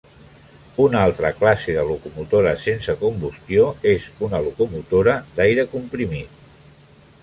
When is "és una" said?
3.95-4.43